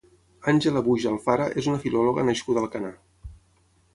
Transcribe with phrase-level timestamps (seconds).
[0.51, 2.93] Àngela Buj Alfara és una filòloga nascuda a Alcanar.